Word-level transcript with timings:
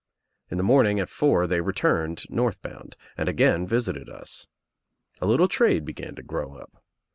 In 0.49 0.57
the 0.57 0.63
morn 0.63 0.87
ing 0.87 0.99
at 0.99 1.09
four 1.09 1.45
they 1.45 1.61
returned 1.61 2.27
north 2.27 2.59
bound 2.63 2.97
and 3.15 3.29
again 3.29 3.67
visited 3.67 4.09
us. 4.09 4.47
A 5.21 5.27
little 5.27 5.47
trade 5.47 5.85
began 5.85 6.15
to 6.15 6.23
grow 6.23 6.55
up. 6.55 6.83